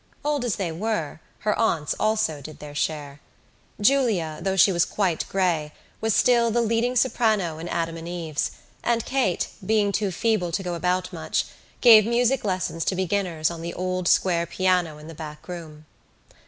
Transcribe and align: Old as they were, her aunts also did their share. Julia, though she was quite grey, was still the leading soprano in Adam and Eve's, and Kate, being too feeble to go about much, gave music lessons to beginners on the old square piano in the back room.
Old 0.25 0.43
as 0.43 0.55
they 0.55 0.71
were, 0.71 1.21
her 1.41 1.53
aunts 1.59 1.93
also 1.99 2.41
did 2.41 2.57
their 2.57 2.73
share. 2.73 3.19
Julia, 3.79 4.39
though 4.41 4.55
she 4.55 4.71
was 4.71 4.83
quite 4.83 5.29
grey, 5.29 5.73
was 6.01 6.15
still 6.15 6.49
the 6.49 6.59
leading 6.59 6.95
soprano 6.95 7.59
in 7.59 7.67
Adam 7.69 7.95
and 7.97 8.07
Eve's, 8.07 8.49
and 8.83 9.05
Kate, 9.05 9.49
being 9.63 9.91
too 9.91 10.09
feeble 10.09 10.51
to 10.53 10.63
go 10.63 10.73
about 10.73 11.13
much, 11.13 11.45
gave 11.81 12.07
music 12.07 12.43
lessons 12.43 12.83
to 12.85 12.95
beginners 12.95 13.51
on 13.51 13.61
the 13.61 13.75
old 13.75 14.07
square 14.07 14.47
piano 14.47 14.97
in 14.97 15.07
the 15.07 15.13
back 15.13 15.47
room. 15.47 15.85